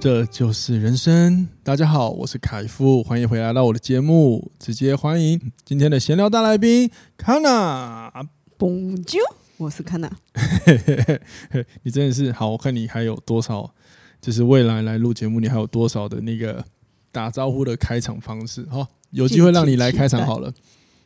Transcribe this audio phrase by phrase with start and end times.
[0.00, 1.48] 这就是人生。
[1.64, 4.48] 大家好，我是凯夫，欢迎回来到我的节目。
[4.56, 8.08] 直接欢迎今天的闲聊大来宾，Kana。
[8.56, 9.18] Bonjour，
[9.56, 10.08] 我是 Kana。
[11.82, 13.74] 你真的是好，我看你还有多少，
[14.20, 16.64] 就是未来来录节目，你还有多少的那个
[17.10, 18.64] 打招呼的开场方式？
[18.70, 20.52] 好，有机会让你来开场好了。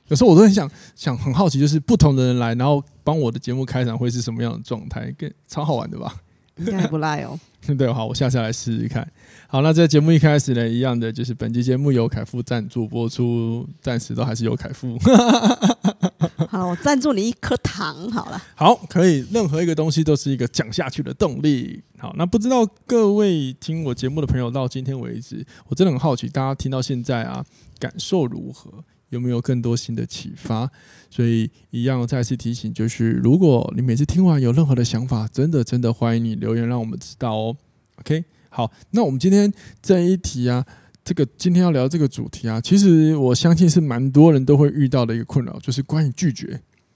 [0.09, 5.11] 有时候我都很想想很好奇，就是不同的人来，然后帮我的节目开场会是什么样的状态？
[5.13, 6.15] 更超好玩的吧？
[6.57, 7.39] 应该不赖哦。
[7.79, 9.07] 对，好，我下次来试试看。
[9.47, 14.99] 好，那在节目一开始呢，一样的就是本期节目由凯夫赞助播出，暂时都还是由凯夫。
[16.51, 18.43] 好，我赞助你一颗糖好了。
[18.57, 21.81] 好，可以，任何一个东西都是一个讲下去的动力。
[21.99, 27.45] 好，那不知道各位听我节目的朋友到今天为止，我真的很好奇，大家听到现在啊，
[27.79, 28.73] 感受如何？
[29.13, 30.69] 有没有更多新的启发？
[31.11, 37.57] 所以一样再次提醒，就是如果你每次听完有任何的想法，真的真的欢迎你留言让我们知道哦。
[37.97, 39.53] OK，好，那我们今天
[39.83, 40.65] 这一题啊，
[41.05, 46.47] 这个今天要聊这个主题啊，其实我相信是蛮多人都会遇到的一个困扰，就是关于拒绝。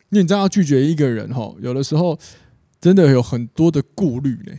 [0.08, 2.18] 因为你知道拒绝一个人哈，有的时候
[2.80, 4.52] 真的有很多的顾虑呢，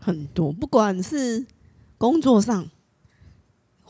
[0.00, 1.46] 很多，不管是
[1.96, 2.68] 工作上。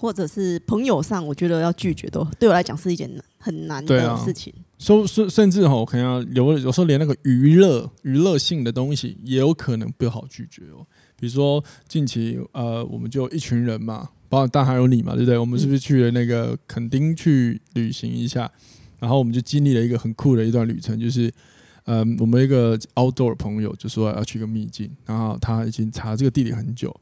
[0.05, 4.53] 或者是朋友上，我觉得要拒绝都对我来讲是一件很难的事情。
[4.79, 10.87] 说甚、啊、甚至哈，我可能要有有时候连那个娱乐娱乐性的东西也有可能不好拒绝哦。
[11.17, 15.39] 比如说近期呃，我们就一群人嘛，包括但还有你嘛，对不对？
[15.39, 18.53] 我们是不是去了那个垦丁去旅行一下？
[19.01, 21.33] 然后我们就经历了一个很酷的一段旅程，就是
[21.87, 26.95] 嗯、呃，我们一个 outdoor 朋友就说要去一个秘境，然后他已经查这个地理很久，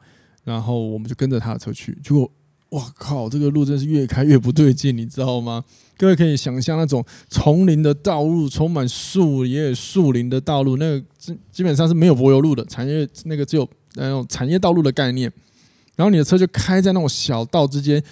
[0.44, 2.30] 然后我们就跟着他的车去，结果。
[2.72, 3.28] 哇靠！
[3.28, 5.64] 这个路真是越开越不对劲，你知道吗？
[5.98, 15.30] 各位可以想象那种丛林的道路，充满树叶、树林的道路，那个基基本上是没有柏油路的产业，那个只有那种产业道路的概念。
[15.94, 18.02] 然后你的车就开在那种小道之间，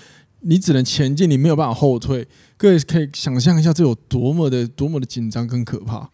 [0.40, 2.28] 你只能前进，你没有办法后退。
[2.58, 6.10] 各位可以想象一下，这有多么的、多么的紧张跟可怕，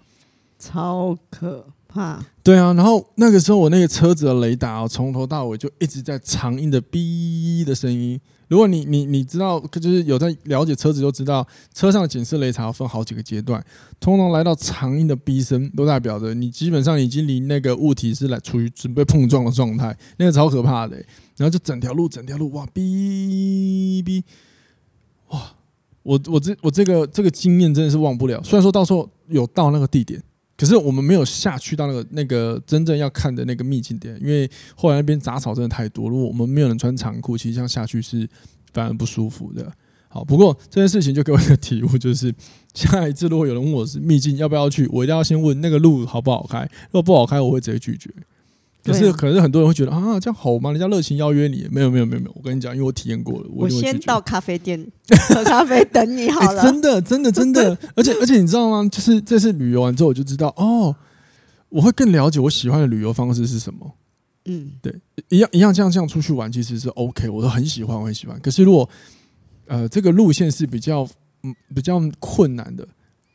[0.59, 2.25] 超可怕。
[2.45, 8.19] 对啊，然后那个时候我那个车子的雷达从头到尾就一直在长音的哔的声音。
[8.49, 13.65] 如果你你你知道，就是有在了解车子，就知道车上的警示雷达要分好几个阶段，
[13.99, 20.97] 通常来到长音的逼声，都代表着你基本上已经离那个物体是来处于准备碰撞的状态，那个超可怕的、
[21.37, 22.81] 然后就整条路，整条路哇哔
[24.05, 24.23] 哔，
[25.31, 25.53] 哇！
[26.03, 28.41] 我我这我这个这个经验真的是忘不了。
[28.45, 30.23] 虽然说到时候有到那个地点。
[30.57, 36.09] 可是我们没有下去到那个那个真正要看的那个秘境点，因为后来那边杂草真的太多。
[36.09, 38.27] 如果我们没有人穿长裤，其实这样下去是
[38.73, 39.71] 反而不舒服的。
[40.09, 42.35] 好，不过这件事情就给我一个体悟，就是
[42.73, 46.63] 下一次如果有人问我是秘境要不要去，我一定要先问那个路好不好开。
[46.87, 48.09] 如果不好开，我会直接拒绝。
[48.87, 50.71] 可是，可是很多人会觉得啊，这样好吗？
[50.71, 52.33] 人家热情邀约你，没有，没有，没有，没有。
[52.37, 53.47] 我跟你讲，因为我体验过了。
[53.51, 54.87] 我，我先到咖啡店
[55.29, 56.63] 喝咖啡等你好了。
[56.63, 57.77] 欸、 真的，真的，真的。
[57.97, 58.89] 而且，而且你知道吗？
[58.89, 60.95] 就是这次旅游完之后，我就知道哦，
[61.69, 63.95] 我会更了解我喜欢的旅游方式是什么。
[64.45, 64.95] 嗯，对，
[65.29, 68.39] 一样一样，这样这样出去玩其实是 OK，我都很喜欢，我很喜欢。
[68.41, 68.89] 可是如果
[69.67, 71.09] 呃这个路线是比较
[71.43, 72.87] 嗯比较困难的，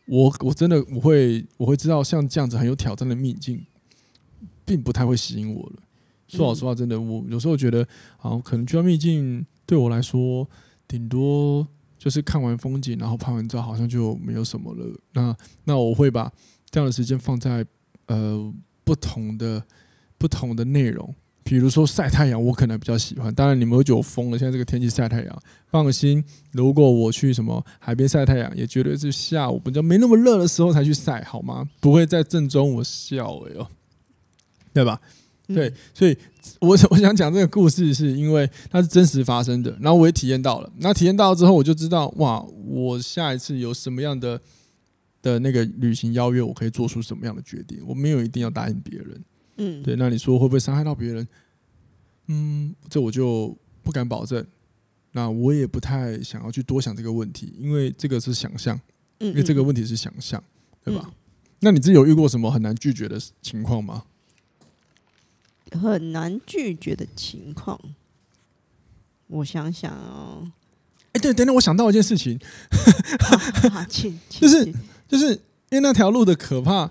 [0.08, 3.62] 我我真的我会我会知道像这样子很有挑战的秘境。
[4.66, 5.76] 并不太会吸引我了。
[6.28, 7.86] 说老实话，真的，我有时候觉得，
[8.18, 10.48] 好，可能去到秘境对我来说，
[10.88, 11.68] 顶多
[11.98, 14.86] 就是看完风景，然后拍完照，好像就没有什么了。
[15.12, 15.36] 那
[15.66, 16.32] 那我会把
[16.70, 17.66] 这样的时间放在
[18.06, 18.54] 呃
[18.86, 19.62] 不同的
[20.18, 23.34] 不同的内容，比如说晒太阳，我可能比较喜欢。
[23.36, 31.68] 当然，你们会觉得我疯了，现在这个天气晒太阳，放心，如果我去什么海边晒太阳，也绝对是下午比较没那么热的时候才去晒，好吗？
[31.82, 33.68] 不会在正中午笑哎哟。
[34.74, 35.00] 对吧？
[35.48, 36.18] 对，所以
[36.60, 40.72] 我我想讲这个故事，是因为它是真实发生的，然后我也体验到了。
[40.78, 44.40] 那体验到了之后，我就知道哇，我下一次有什么样的
[45.22, 47.80] 的那个旅行邀约，我可以做出什么样的决定。
[47.86, 49.26] 我没有一定要答应别人，
[49.58, 49.98] 嗯，对。
[49.98, 51.28] 那你说会不会伤害到别人？
[52.28, 54.46] 嗯，这我就不敢保证。
[55.12, 58.80] 那我也不太想要去多想这个问题，因为这个是想象，
[59.20, 60.42] 因为这个问题是想象，
[60.82, 61.12] 对吧？
[61.60, 64.06] 那你自己有遇过什么很难拒绝的情况吗？
[65.72, 67.80] 很难拒绝的情况，
[69.28, 70.52] 我想想哦，
[71.08, 72.40] 哎、欸，对，等等，我想到一件事情，
[73.90, 74.74] 请，就是
[75.08, 75.32] 就是
[75.70, 76.90] 因为那条路的可怕，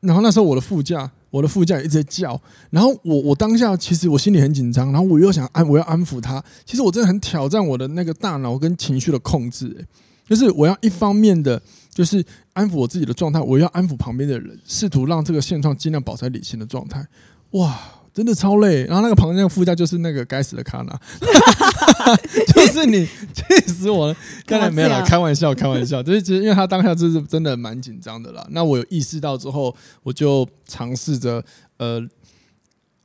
[0.00, 2.40] 然后那时候我的副驾，我的副驾一直在叫，
[2.70, 9.86] 然后我我当下其实我心里很紧张，然后我又想安，我要安抚他，其实我真的很挑战我的那个大脑跟情绪的控制，哎，
[10.28, 11.60] 就是我要一方面的，
[11.92, 17.06] 就是安抚我自己的状态，我要安抚旁边的人，试图让这个现状尽量保持理性的状态，
[17.50, 17.78] 哇。
[18.14, 21.00] 真的超累，然后那个旁边那个副驾就是那个该死的卡纳，
[22.52, 24.16] 就是你气死我了！
[24.44, 26.02] 当然没有啦，开玩笑，开玩笑。
[26.02, 28.44] 就是其实因为他当下就是真的蛮紧张的啦。
[28.50, 29.72] 那我有意识到之后，
[30.02, 31.40] 我就尝试着
[31.76, 32.02] 呃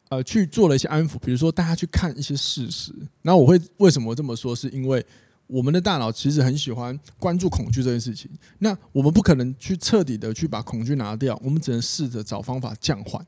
[0.10, 2.92] 呃去做了一些安抚，比如说大家去看一些事实。
[3.22, 4.56] 然后我会为什么这么说？
[4.56, 5.06] 是因为
[5.46, 8.31] 我们的大脑其实很喜欢关注恐惧这件事情。
[8.57, 13.24] 那我们不可能去彻底的去把恐惧拿掉，我们只能试着找方法降缓。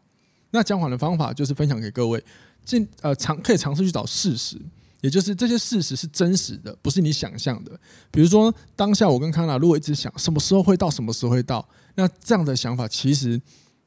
[0.56, 2.24] 那讲缓的方法就是分享给各位，
[2.63, 4.57] 尽呃尝可以尝试去找事实，
[5.02, 7.78] 也就是这些事实是真实的，不是你想象的。
[8.10, 13.40] 比如说当下我跟康纳如果一直想什么时候会到，什么时候会到，那这样的想法其实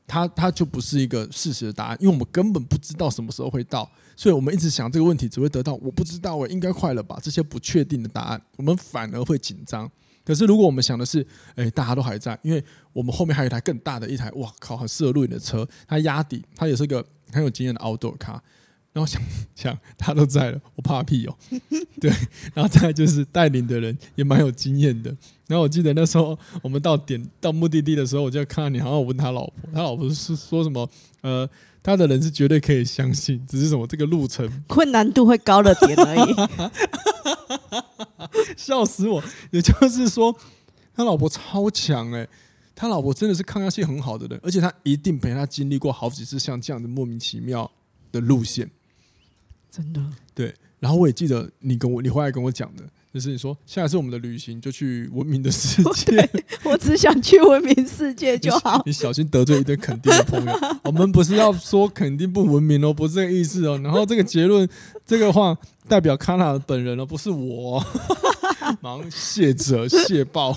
[0.07, 7.19] 它它就不是一个事实的答案，因为我们根本不知道什么时候会到，所以我们一直想这个问题只会得到我不知道我，应该快了吧？
[7.23, 9.91] 这些不确定的答案，我们反而会紧张。
[10.29, 17.03] 可是，如果我们想的是，哎、欸，大家都还在，因为我们后面还有一台更大的一台，哇靠，很适合露营的车，它压底，它也是个
[17.33, 18.39] 很有经验的 outdoor car。
[18.93, 19.23] 然后想
[19.55, 21.59] 想， 他都在了，我怕屁哦、喔。
[21.99, 22.11] 对，
[22.53, 25.09] 然后再来就是带领的人也蛮有经验的。
[25.47, 30.87] 然后我记得那时候我们到点到目的地的时候，我就看到你，好像我问他老婆，他老婆是说什么？
[31.23, 31.49] 呃，
[31.83, 36.35] 他的人是绝对可以相信，只是什么这个路程 困难度会高了点而已。
[38.57, 39.23] 笑死我！
[39.51, 40.35] 也就是说，
[40.95, 42.29] 他老婆超强哎、欸，
[42.75, 47.71] 他老婆真的是抗压性很好的人，而且他一定陪他经历过好几次像这样的莫名其妙
[48.13, 48.71] 的路线，
[49.71, 50.03] 真的
[50.35, 50.55] 对。
[50.81, 56.29] 然后我也记得你跟我，你回来跟我讲的，就是你说下一次我们的旅行就去文明的世界。
[56.65, 58.83] 我只想去文明世界就好。
[58.85, 60.53] 你小心得罪一堆肯定的朋友。
[60.85, 63.79] 我们不是要说肯定不文明哦，不是这个意思哦。
[63.83, 64.69] 然后这个结论，
[65.07, 65.57] 这个话
[65.89, 67.83] 代表卡纳本人哦，不是我。
[68.83, 70.57] 忙谢者谢报，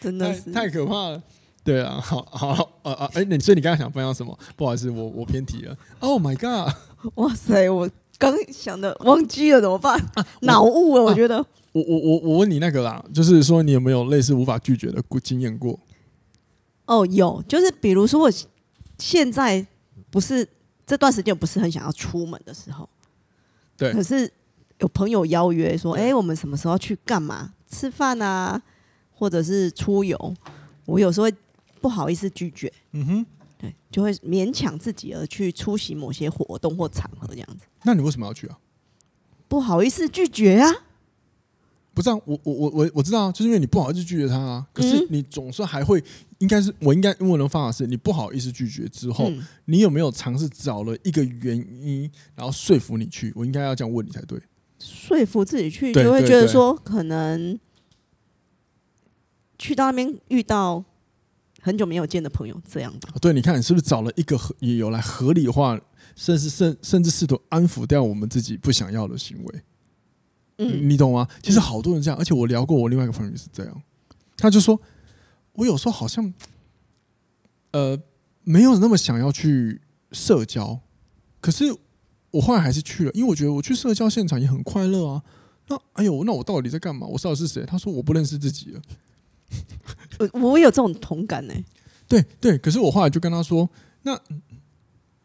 [0.00, 1.22] 真的是太，太可怕了。
[1.62, 4.38] 对啊，好好呃呃，哎，你所以你刚刚想分享什么？
[4.56, 5.76] 不好意思，我我偏题了。
[6.00, 6.74] Oh my god！
[7.16, 7.90] 哇塞，我。
[8.16, 10.00] 刚想的忘记了怎么办？
[10.42, 11.44] 脑雾了，我觉得。
[11.74, 15.78] 我我我我问你那个啦，就是说你有没有类似无法拒绝的经验过？
[16.86, 18.30] 哦，有，就是比如说我
[18.98, 19.66] 现在
[20.08, 20.48] 不是
[20.86, 22.88] 这段时间不是很想要出门的时候，
[23.76, 24.32] 对，可是
[24.78, 28.62] 有朋友邀约说，哎，我们什么时候去干嘛吃饭啊，
[29.10, 30.34] 或者是出游，
[30.84, 31.34] 我有时候会
[31.80, 32.72] 不好意思拒绝。
[32.92, 33.26] 嗯哼。
[33.56, 37.66] 对，就会勉强自己而去出席某些活动或场合这样子。
[37.84, 38.58] 那你为什么要去啊？
[39.46, 40.70] 不好意思拒绝啊？
[41.94, 44.66] 不是啊，我我我我我知道啊，就是因为你不好意思拒绝他啊。
[44.72, 46.02] 可是你总算还会，
[46.38, 53.32] 应该是我应该问我的方法是，你不好意思拒绝之后，嗯、你有没有尝试找了一个原因，然后说服你去？
[53.36, 54.38] 我应该要这样问你才对。
[54.78, 57.58] 说服自己去，就会觉得说可能
[59.58, 60.84] 去到那边遇到。
[61.62, 65.80] 很久没有见的朋友，这样的对，你看你是不是找了一个理由来合理化，
[66.14, 69.62] 甚至甚甚至试图安抚掉我们自己不想要的行为？
[70.58, 71.28] 嗯，你懂吗？
[71.42, 73.82] 其实好多人这样，而且我聊过我另外一个朋友也是这样，
[74.36, 74.80] 他就说，
[75.52, 76.32] 我有时候好像，
[77.72, 77.98] 呃，
[78.42, 79.80] 没有那么想要去
[80.12, 80.80] 社交，
[81.40, 81.64] 可是
[82.30, 85.22] 我后来还是去了，因为我觉得我去社交现场也很快乐啊。
[85.68, 87.06] 那哎呦，那我到底在干嘛？
[87.06, 87.64] 我到底是谁？
[87.64, 88.82] 他说我不认识自己了。
[90.32, 91.64] 我有这种同感呢、欸。
[92.06, 93.68] 对对，可是我后来就跟他说
[94.02, 94.14] ：“那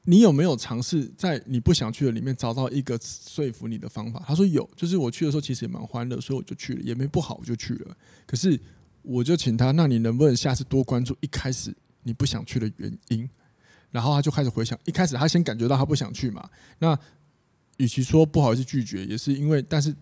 [0.03, 7.97] 你有没有尝试在你不想去的里面找到一个说服你的方法？”他说有，就是我去的时候其实也蛮欢乐，所以我就去了，也没不好，我就去了。
[8.25, 8.59] 可是
[9.01, 13.29] 我就请他：“那你能不能下次多关注一开始你不想去的原因？”
[13.91, 16.49] 然后他就开始回想，一开始他先感觉到他不想去嘛。
[16.79, 16.97] 那
[17.77, 19.95] 与其说不好意思拒绝，也是因为，但是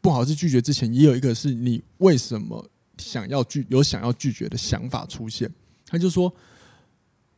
[0.00, 2.64] 不好意思拒绝之前，也有一个是你为什么？
[2.98, 5.52] 想要拒有想要拒绝的想法出现，
[5.86, 6.34] 他就说：“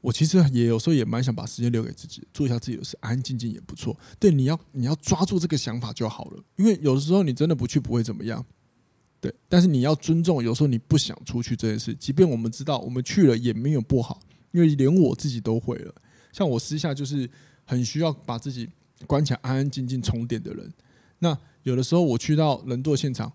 [0.00, 3.96] 我其实也有时候也蛮想把时间留给自己，做一下自己的事，安安静静也不错。
[4.18, 8.44] 对，你要你要抓住这个想法就好了，因为有的时候你真的不去不会怎么样。
[9.20, 14.20] 对，但是你要尊重，有时候你不想出去这件事，即便我们知道我们去了也没有不好，
[14.52, 15.94] 因为连我自己都会了。
[16.32, 17.28] 像我私下就是
[17.64, 18.68] 很需要把自己
[19.06, 20.72] 关起来，安安静静充电的人。
[21.18, 23.32] 那有的时候我去到人多现场。”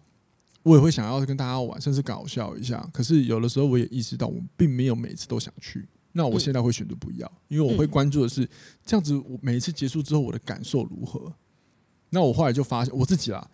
[0.64, 2.90] 我也会想要跟大家玩，甚至搞笑一下。
[2.94, 5.86] 可是有的时候我也意识到，我并没有每次都想去。
[6.14, 8.48] 那我现在会选择不要，因为我会关注的是
[8.86, 9.14] 这样子。
[9.18, 11.34] 我每一次结束之后，我的感受如何？
[12.12, 13.50] 那我后来就发现我自己啦，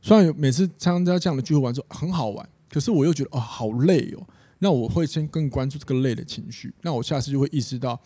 [0.00, 4.26] 虽然有每次参加这样的聚会完之后很好玩，可是我又觉得哦好累哦。
[4.58, 6.74] 那我会先更关注这个累的情绪。
[6.82, 8.00] 那我下次就会意识到，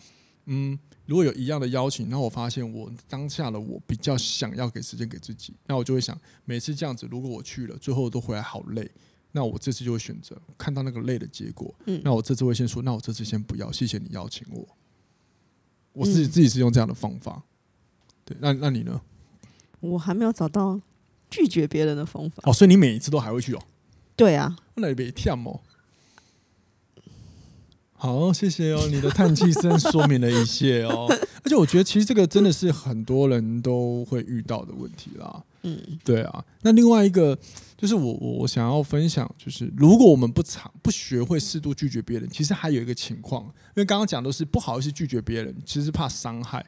[0.45, 8.91] 嗯，如果有一样的邀请，那我发现我当下的我比较想要给时间给自己，那我就会想，每次这样子，如果我去了，最后都回来好累，
[9.35, 11.73] 那我这次就会选择看到那个累的结果。
[11.87, 14.65] 嗯，那我这次会先说，那我这次先不要，谢谢你邀请我。
[15.91, 17.43] 我自己自己是用这样的方法。
[18.23, 19.01] 对，那那你呢？
[19.79, 20.79] 我还没有找到
[21.29, 22.43] 拒绝别人的方法。
[22.45, 23.61] 哦，所以你每一次都还会去哦？
[24.15, 25.59] 对啊，那你别跳哦。
[27.93, 31.07] 好，谢谢哦，你的叹气声说明了一切哦。
[31.43, 35.43] 而且我觉得，其实这个真的是很多人都会遇到的问题啦。
[35.63, 36.45] 嗯，对啊。
[36.61, 37.37] 那另外一个
[37.77, 46.65] 就是我我我想要分享，就是如果我们不常不学会适度拒绝别人，其实还有一个情况，因为刚刚讲的是不好意思拒绝别人，其实怕伤害。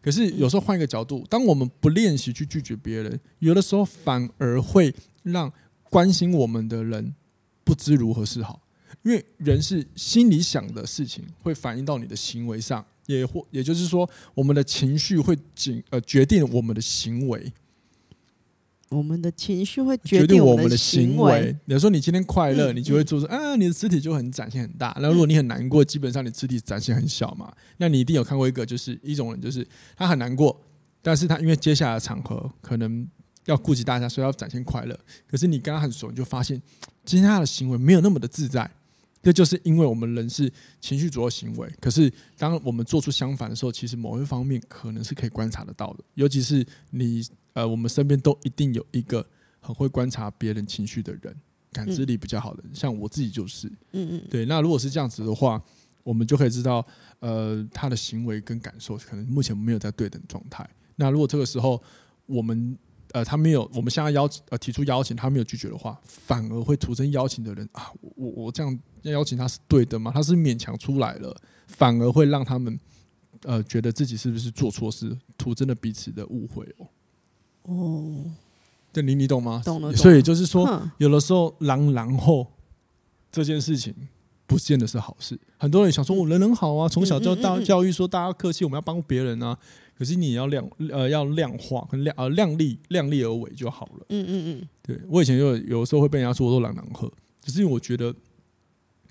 [0.00, 5.52] 可是有时候换一个角度，当我们不练习去拒绝别人，有的时候反而会让
[5.90, 7.14] 关心我们的人
[7.64, 8.62] 不知如何是好。
[9.02, 17.52] 因为人是心里想的事情会反映到你的行为上，也或也就是说，我们的情绪会决呃决定我们的行为。
[18.90, 21.54] 我们的情绪会决定我们的行为。
[21.66, 24.96] 比如说，你今天快乐，你就会做出啊，你的肢体就很展现很大。
[25.00, 27.52] 那如果你很难过，基本上你肢体展现很小嘛。
[27.76, 29.66] 那你一定有看过一个，就是一种人，就是
[29.96, 30.58] 他很难过，
[31.02, 33.06] 但是他因为接下来的场合可能
[33.44, 34.98] 要顾及大家，所以要展现快乐。
[35.26, 36.60] 可是你跟他很熟，你就发现
[37.04, 38.70] 今天他的行为没有那么的自在。
[39.22, 46.04] 这就是因为我们人是情绪主要行为，可是当我们做出相反的时候，其实某一方面可能是可以观察得到的。
[46.14, 47.22] 尤其是你
[47.52, 49.26] 呃，我们身边都一定有一个
[49.60, 51.34] 很会观察别人情绪的人，
[51.72, 54.46] 感知力比较好的人，像我自己就是，嗯嗯，对。
[54.46, 55.60] 那如果是这样子的话，
[56.04, 56.86] 我们就可以知道，
[57.18, 60.68] 呃，他的行为跟感受可能目前没有在对等状态。
[60.96, 61.82] 那如果这个时候
[62.26, 62.78] 我们
[63.18, 70.12] 呃，他没有，我们现在邀请，呃，提出邀请，他没有拒绝的话，反而会徒增邀请的人啊，我我这样要邀请他是对的吗？
[70.14, 72.78] 他是勉强出来了，反而会让他们
[73.42, 76.86] 呃觉得自己是不是做错事，徒增了彼此的误会哦。
[77.62, 78.24] 哦，
[78.92, 79.60] 对，你你懂吗？
[79.64, 79.92] 懂了。
[79.96, 82.46] 所以就是说，有的时候，狼然后
[83.32, 83.92] 这件事情
[84.46, 85.36] 不见得是好事。
[85.56, 89.58] 很多人想说，我人人好啊，从小就大教育说大家客气，我们要帮别人啊。
[89.98, 94.06] 可是你要量呃要量化，跟量呃量力量力而为就好了。
[94.10, 94.68] 嗯嗯嗯。
[94.80, 97.12] 对，我以前就有时候会被人家说我都懒懒喝，
[97.42, 98.06] 只是因为我觉得，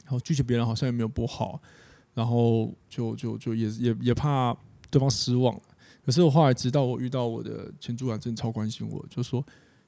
[0.06, 1.62] 然后拒绝别人好像也没有不好，
[2.14, 4.56] 然后就就就也也也怕
[4.90, 5.54] 对方失望。
[6.06, 9.46] 可是我后来直到我遇到我的前主管，真的超关心我，就说。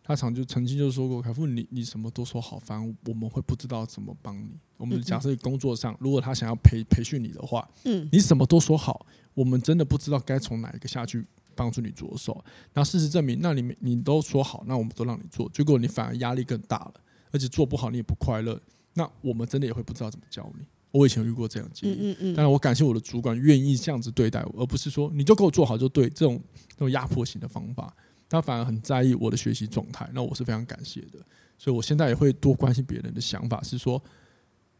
[0.09, 4.57] 他常就曾经就说过：“凯富，你你什么都说好，反正我们会不知道怎么帮你。
[4.75, 11.23] 我们假设工作上，如果他想要培培训你的话，嗯，你什么都说好，我们真的不知道该从哪一个下去
[11.53, 12.43] 帮助你着手。
[12.73, 16.93] 那事实证明，那你你都说好，那我们都让你做，结果你反而压力更大了，
[17.29, 18.59] 而且做不好你也不快乐。
[18.95, 20.65] 那我们真的也会不知道怎么教你。
[20.89, 27.95] 我以前有遇过这样的经历，嗯嗯，当然我感谢我的主管愿意这样子对待我，而不是说你就给我做好就对这种这种压迫型的方法。”
[28.29, 31.19] 他反而很在意我的学习状态，那我是非常感谢的。
[31.57, 34.01] 所以我现在也会多关心别人的想法，是说，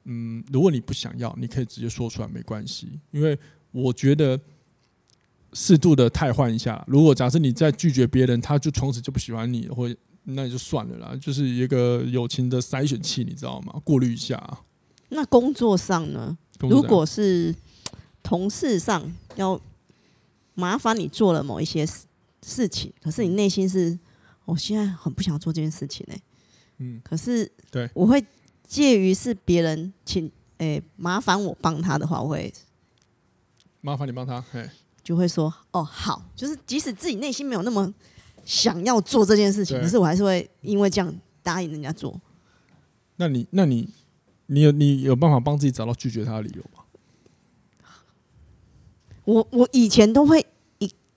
[0.06, 3.00] 嗯，如果你不想要，你可以直接说出来，没关系。
[3.12, 3.38] 因为
[3.72, 4.40] 我觉得
[5.54, 6.82] 适度的汰换一下。
[6.88, 13.82] 如果假设你在拒绝别人，他就从此就不喜欢你，或那也就算了啦，就是一个友情的筛选器，你知道吗？
[13.84, 14.60] 过滤一下。
[15.10, 16.38] 那工作上呢？
[16.60, 17.56] 如果是
[18.22, 19.60] 同事上要
[20.54, 21.86] 麻烦你做了某一些
[22.50, 22.68] 事。
[22.68, 23.98] 情，可是你内心是，
[24.46, 26.22] 我现在很不想做这件事情呢、欸。
[26.80, 28.26] 嗯，可是对，我会
[28.66, 30.26] 介于是别人请，
[30.58, 32.54] 诶、欸，麻烦我帮他的话，我会
[33.82, 34.70] 麻烦你帮他，嘿，
[35.04, 37.94] 就会说哦好，就是即使自己内心没有那么
[38.46, 41.14] 想要做这件事情，可是我还是会因为这样
[41.44, 42.20] 答应人家做。
[43.18, 43.90] 那你，那你，
[44.48, 46.84] 你有你有办法帮自己找到拒绝他的理由吗？
[49.26, 50.46] 我我以前都会。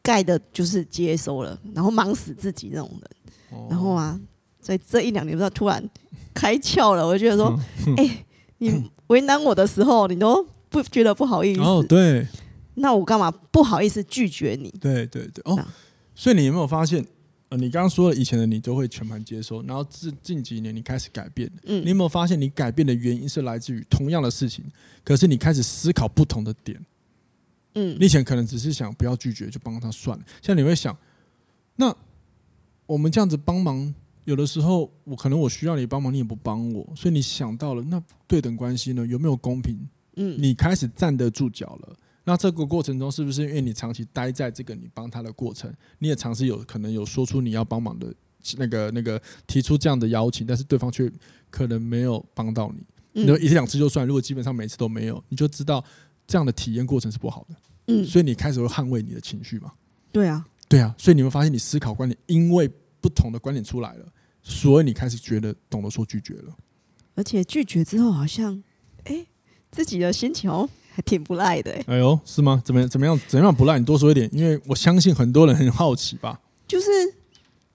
[0.03, 4.19] 盖的就是接收了，然后忙死自己那种人，然后啊，
[4.61, 5.83] 所以这一两年不知道突然
[6.35, 7.59] 开窍了，我就觉得说，
[7.97, 8.27] 哎、欸，
[8.59, 11.61] 你为难我的时候，你都不觉得不好意思？
[11.61, 12.27] 哦，对，
[12.75, 14.71] 那我干嘛不好意思拒绝你？
[14.81, 15.59] 对对对，哦，
[16.15, 17.05] 所以你有没有发现，
[17.51, 24.65] 呃，你刚刚说了以前的你都会全盘接收，然后近近几年你开始改变，嗯，你有没有发现你改变的原因是来自于同样的事情，
[25.05, 26.85] 可是你开始思考不同的点。
[27.75, 30.97] 嗯，你以前可能只是想不要拒绝就帮他算了，现在你会想，
[31.77, 31.95] 那
[32.87, 39.89] 我们这样子帮忙，有的时候我可能我需要你帮忙，你也不帮我，所以你想到了那对等关系呢，有没有公平？
[40.17, 48.15] 嗯，你开始站得住脚了，那这个过程中，是不是因为你长期待在这个你帮他的过程，你也尝试有可能有说出你要帮忙的
[48.59, 51.11] 那个那个提出这样的邀请，但是对方却
[51.49, 52.85] 可能没有帮到你。
[53.23, 55.83] 你说一次两次就算，如果基本上每次都没有，你就知道
[56.27, 57.57] 这样的体验过程是不好的。
[57.89, 59.73] 嗯，所以你开始会捍卫你的情绪嘛？
[60.13, 60.95] 对啊，对啊。
[60.97, 64.07] 所以你会发现，你思考观点因为不同的观点出来了，
[64.43, 66.55] 所以你开始觉得懂得说拒绝了。
[67.15, 68.63] 而且拒绝之后，好像
[69.05, 69.27] 哎，
[69.71, 70.51] 自己的心情
[70.95, 71.73] 还挺不赖的。
[71.87, 72.63] 哎呦，是吗？
[72.65, 73.19] 怎么怎么样？
[73.27, 73.79] 怎么样不赖？
[73.79, 76.41] 你多说一点，因为我相信很多人很好奇吧。
[76.69, 76.87] 就是，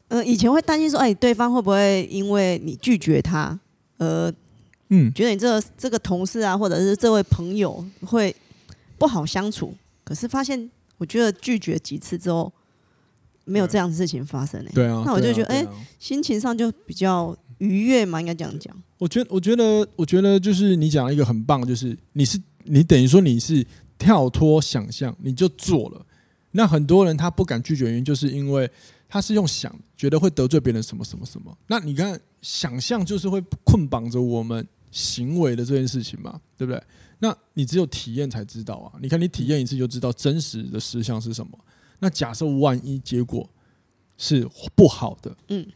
[0.08, 3.60] 呃，以前会担心说，哎，对方会不会因为你拒绝他，
[3.98, 4.34] 呃。
[4.90, 8.36] 嗯，觉得你这个这个同事啊，或者是这位朋友会
[8.98, 9.74] 不好相处。
[10.04, 12.50] 可是发现，我觉得拒绝几次之后，
[13.44, 14.72] 没有这样的事情发生嘞。
[14.74, 18.74] 对啊，那我就觉得，哎、啊啊欸，心情上就比较愉悦嘛，应该这样讲。
[18.98, 23.68] 我觉得，我觉得，我觉得就是你讲了一个很棒，就是你是你等于说你是
[23.98, 26.06] 跳脱想象，你就做了。
[26.52, 28.72] 那很多人他不敢拒绝，原因就是因为
[29.10, 31.56] 他是用想，觉得会得罪别人什么什么什么。
[31.68, 34.66] 那你看，想象就是会捆绑着我们。
[34.92, 36.82] 行为的这件事情嘛，对不对？
[37.20, 38.94] 那你只有体验才知道啊！
[39.02, 41.58] 你看，你体验一次就知道真实的实相是什么。
[42.00, 43.50] 那假设万一结果
[44.18, 45.68] 是不好的，嗯，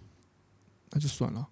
[0.91, 1.47] 那就算了。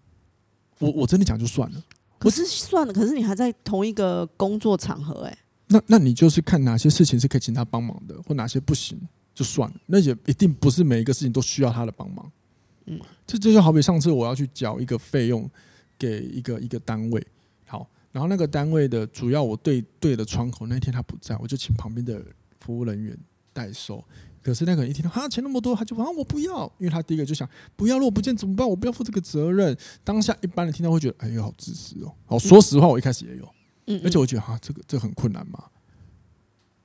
[0.78, 1.84] 我我真的讲就算了。
[2.20, 5.38] 可是算了，可是你还在同一个工作场合，欸，哎。
[5.70, 9.00] 那那你就是看哪些事情是可以请他帮忙的，或哪些不行
[9.34, 9.75] 就算了。
[9.88, 12.32] 那也一定不是每一个事情都需要他的帮忙。
[12.86, 15.50] 嗯，这这就好比上次我要去缴一个费用
[15.98, 17.25] 给一个一个单位。
[18.12, 22.24] 好，然后那个单位的主要我对对的窗口那天他不在，我就请旁边的
[22.60, 23.18] 服务人员
[23.54, 24.04] 代收。
[24.42, 28.68] 可是那个人一听到哈钱那么多，他就啊我不要，因为他第一个就想不要，如果不见怎么办？
[28.68, 29.78] 我不要负这个责任。
[30.04, 32.13] 当下一般人听到会觉得哎呦好自私哦。
[32.25, 33.54] 好，说实话我一开始也有，
[33.88, 35.66] 嗯，而且我觉得哈这个这个很困难嘛，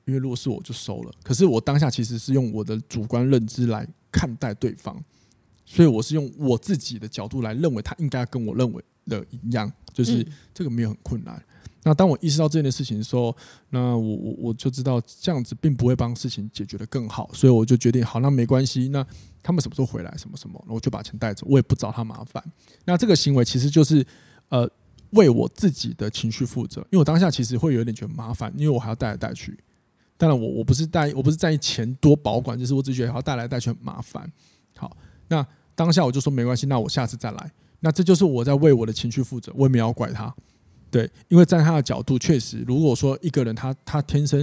[0.04, 1.12] 因为如果是我就收了。
[1.22, 5.02] 可是我当下其实是用我的主观认知来看待对方，
[5.64, 9.72] 所以我是用我自己的角度来认为他应该跟我认为的一样。
[9.94, 11.42] 就是这个没有很困难。
[11.86, 13.34] 那当我意识到这件事情的时候，
[13.68, 18.88] 那我我我就知道这样子并不会帮事情解决得更好，所以我就决定好，那没关系。
[18.88, 19.06] 那
[19.42, 22.42] 他们什么时候回来，什么什么，我就把钱带走，我也不找他麻烦。
[22.86, 24.02] 那这个行为其实就是
[24.48, 24.66] 呃
[25.10, 29.54] 为我自己的情绪负责，因为我当下其实会有点觉得麻烦，因为我还要带来带去。
[30.16, 34.26] 当然我我不是带我不是在意钱多保管，就是我只觉得还要带来带去很麻烦。
[34.74, 34.96] 好，
[35.28, 37.52] 那当下我就说没关系，那我下次再来。
[37.84, 40.34] 那这就是我在为我的情绪负责，我也没有怪他，
[40.90, 44.42] 对，因为在他的角度，确实，如果说一个人他他天生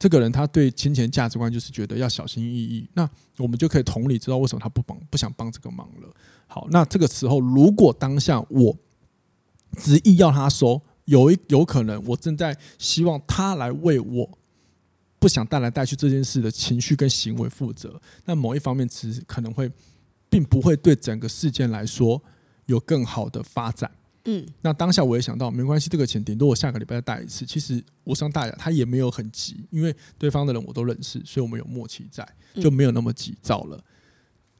[0.00, 6.12] 这个人他对金钱价值观就是觉得要小心翼翼，那我们就可以同理知道为什么他不帮不想帮这个忙了。
[6.48, 8.76] 好，那这个时候如果当下我
[9.78, 14.28] 执意要他收，有一有可能我正在希望他来为我
[15.20, 19.70] 不想带来带去这件事的情绪跟行为负责，那某一方面其实可能会
[20.28, 22.20] 并不会对整个事件来说。
[22.66, 23.90] 有更好的发展，
[24.24, 27.44] 嗯，那当下我也想到，没关系，这个钱顶多我下个礼拜再带一次。
[27.44, 33.82] 其实无伤大雅，他也没有很急，因为对方的人我都认识，所以我们有默契在，就没有那么急躁了，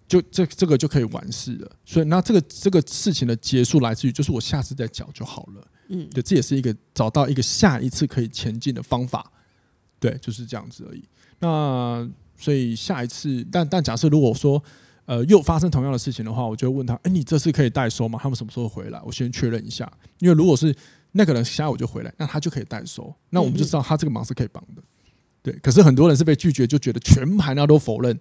[0.09, 1.71] 就这这个就可以完事了。
[1.85, 9.31] 所以那这个这个事情的结束来自于，就是我下次再缴就好了，嗯，对，这也是一个找到一个下一次可以前进的方法，
[10.01, 11.05] 对，就是这样子而已。
[11.39, 14.63] 那所以下一次，但但假设如果说。
[15.05, 18.19] 呃，又发生同样的事情的话，我就问他：哎，你这次可以代收吗？
[18.23, 19.01] 他们什么时候回来？
[19.05, 19.91] 我先确认一下。
[20.19, 20.75] 因为如果是
[21.11, 24.83] 那个人下午就回来，那他就可以代收，那我们就知道他这个忙是可以帮的。
[25.43, 28.19] 对，可是很多人是被拒绝，就觉得全盘他都否认。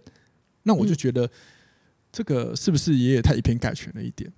[0.63, 1.29] 那我就觉得
[2.11, 4.31] 这个是不是也太以偏概全了一点？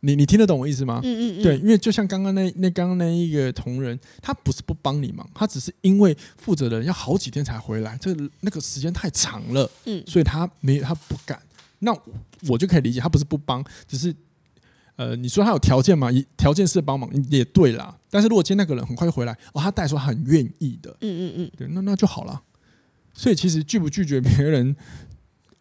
[0.00, 1.00] 你你听得懂我意思吗？
[1.04, 1.42] 嗯嗯嗯。
[1.42, 11.38] 对，因为就像刚刚那那刚刚那一个同仁，他不是不帮你忙，他只是因为负责的人要好几天才回来，这那个时间太长了，嗯，所以他没他不敢。
[11.80, 11.96] 那
[12.48, 14.14] 我就可以理解，他不是不帮，只是，
[14.96, 16.08] 呃，你说他有条件吗？
[16.36, 17.96] 条件是帮忙也对啦。
[18.10, 22.42] 但是如果今天那个人很快就回来，哦，他带说很愿意的，嗯嗯嗯，对，那那就好了。
[23.14, 24.74] 所以其实拒不拒绝别人，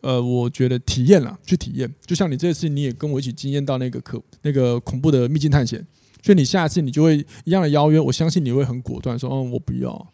[0.02, 1.94] 呃，我觉得体验了，去体验。
[2.06, 5.86] 就像你这次你也跟我一起经验到那个可那个恐怖的秘境探险，
[6.24, 10.08] 所以你下一次你就会一样的邀约，我相信你会很果断说，嗯，我不要，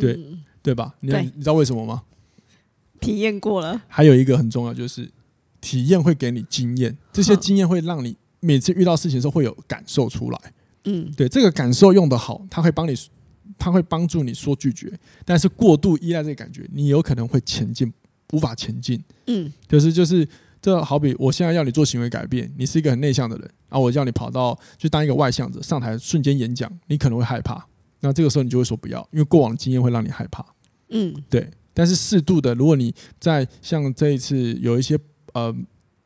[0.00, 0.94] 对、嗯、对吧？
[1.00, 2.02] 你你知道为什么吗？
[3.00, 3.82] 体验过了。
[3.88, 5.10] 还有一个很重要就是。
[5.66, 10.38] 体验会给你经验，这些经验会让你每次遇到事情的时候会有感受出来。
[10.84, 12.94] 嗯，对，这个感受用得好，它会帮你，
[13.58, 14.96] 它会帮助你说拒绝。
[15.24, 17.92] 但是过度依赖这个感觉，你有可能会前进，
[18.32, 19.02] 无法前进。
[19.26, 20.28] 嗯，可是就是
[20.62, 27.66] 这好比我现在要你做行为改变，你是一个很内向的人，然后我叫你跑到去当一个外向者，上台瞬间演讲，你可能会害怕。
[27.98, 30.46] 那这个时候你就会说不要，因为过往的经验会让你害怕。
[30.90, 31.50] 嗯，对。
[31.74, 34.98] 但是适度的，如果你在像这一次有一些
[35.36, 35.54] 呃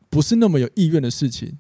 [0.08, 1.56] 不是那么有意愿的事情，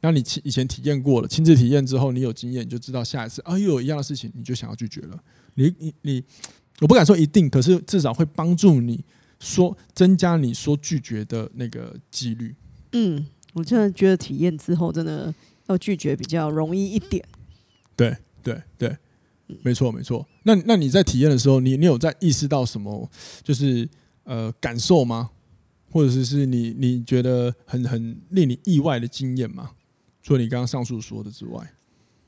[0.00, 5.16] 那你以前体验过了，亲自体验之后，你有经验，你就知道下一次啊又有一样的事情，你就想要拒绝了。
[5.54, 6.24] 你你你，
[6.80, 9.04] 我不敢说一定，可是至少会帮助你
[9.38, 12.56] 说增加你说拒绝的那个几率。
[12.90, 15.32] 嗯，我真的觉得体验之后，真的
[15.68, 17.24] 要拒绝比较容易一点。
[17.94, 18.96] 对对对。
[19.62, 20.26] 没错，没错。
[20.42, 23.08] 那那你在体验的时候，你你有在意识到什么？
[23.44, 23.88] 就是
[24.24, 25.30] 呃感受吗？
[25.96, 29.70] 或者是是你你觉得很很令你意外的经验吗？
[30.22, 31.72] 除了你刚刚上述说的之外，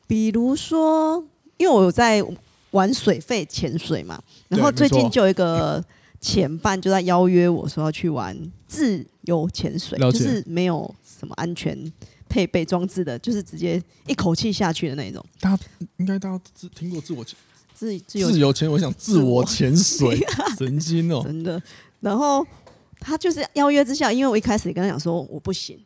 [0.07, 1.23] 比如说，
[1.59, 2.25] 因为我有在
[2.71, 5.85] 玩水肺潜水嘛，然后最近就有一个
[6.19, 8.35] 前伴就在邀约我说要去玩
[8.67, 11.93] 自由潜水，就是没有什么安全。
[12.31, 15.25] 配备装置的，就是直接一口气下去的那种。
[15.41, 15.63] 大家
[15.97, 17.35] 应该大家自听过自我潜
[17.73, 20.21] 自自由自由潜，我想自我潜水，
[20.59, 21.61] 神经哦，真的。
[22.01, 22.47] 然后
[23.01, 25.79] 他就是邀约之下，因为我一开始也跟他讲说我不行，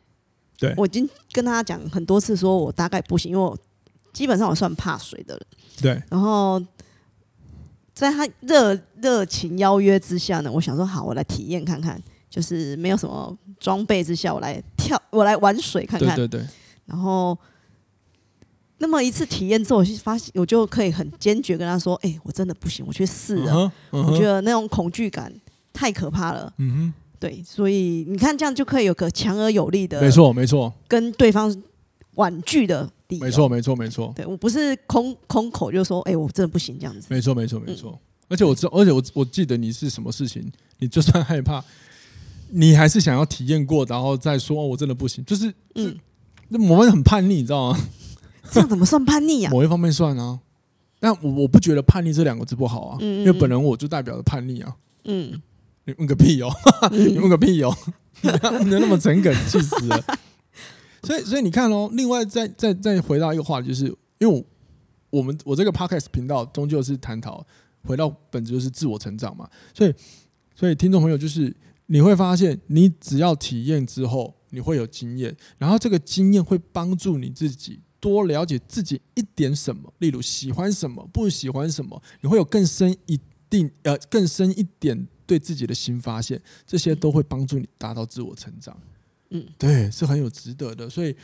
[0.57, 3.57] 对我已经跟他讲很多次，说我大概不行，因为我
[4.11, 5.45] 基本上我算怕水的人。
[5.81, 6.03] 对。
[6.09, 6.61] 然后
[7.93, 12.01] 在他热热情邀约之下呢，我想说好，我来体验看看。
[12.33, 16.15] 就是没有什么装备之下，我来跳，我来玩水看看。
[16.15, 16.47] 对对对。
[16.87, 17.37] 然后，
[18.79, 23.53] 那么一次体验之后，我就发现我就可以很坚决跟他说：“哎、欸，我真的不行，我去试了。
[23.53, 24.11] Uh” huh, uh huh.
[24.11, 25.31] 我觉得那种恐惧感
[25.71, 26.51] 太可怕了。
[26.57, 26.93] 嗯哼。
[27.23, 31.55] 对，所以你看，这样就可以有个强而有力的，没错没错，跟对方
[32.15, 33.23] 婉拒的理由。
[33.23, 34.11] 没错没错没错。
[34.13, 37.07] 对我不是空空口就说：“哎、欸，我真的不行。”这样子。
[37.09, 37.91] 没错没错没错。
[37.91, 41.63] 嗯、而且我知道，而且我我记得你是什么事情，你就算害怕。
[42.49, 45.97] 你还是想要体验过，然后再说，哦，我真的不行，就是，嗯，
[46.49, 47.79] 那我们很叛逆，你知道吗？
[48.51, 49.49] 这样怎么算叛逆呀？
[49.49, 50.39] 某一方面算啊，
[50.99, 54.75] 但我我不觉得叛逆这两个字不好啊，因为本人我就代表着叛逆啊。
[55.05, 55.41] 嗯，
[55.85, 56.49] 你问个屁哦，
[56.91, 57.75] 你问个屁哦，
[58.21, 60.03] 你能那么诚恳，气死了。
[61.03, 63.85] 所以，所以你看哦，另外再再再回到一个话题，就是
[64.19, 64.43] 因为我
[65.19, 67.45] 我们我这个 podcast 频道终究是探讨
[67.83, 69.49] 回到本质，就是自我成长嘛。
[69.73, 69.93] 所以，
[70.55, 71.55] 所以听众朋友就是。
[71.87, 83.19] 你会发现，你只要体验之后，你会有经验，然后这个经验会帮助你自己多了解自己一点什么，例如喜欢什么，不喜欢什么，你会有更深一
[83.49, 88.77] 定呃更深一点对自己的新发现，这些都会帮助你达到自我成长。
[89.31, 90.87] 嗯，对，是很有值得的。
[90.89, 91.15] 所以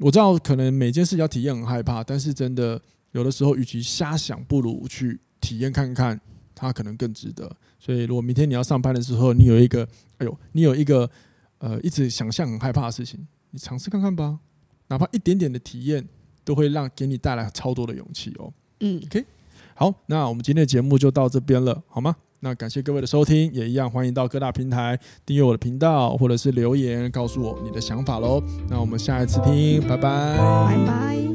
[0.00, 2.80] 我知道，可能每件事要体验很害怕，但是真的
[3.12, 6.20] 有的时候，与其瞎想，不如去体验看看。
[6.54, 9.82] 它可能更值得，所以如果明天你要上班的时候，你有一个，
[10.18, 11.10] 哎呦，你有一个，
[11.58, 14.38] 呃，一直想象很害怕的事情，你尝试看看吧，
[14.86, 16.06] 哪怕一点点的体验，
[16.44, 18.52] 都会让给你带来超多的勇气哦。
[18.78, 19.24] 嗯，OK，
[19.74, 22.14] 好，那我们今天的节目就到这边了，好吗？
[22.44, 28.42] 那感谢各位的收听，也一样欢迎到各大平台订阅我的频道，或者是留言告诉我你的想法喽。
[28.68, 31.31] 那我们下一次听，拜拜，拜拜。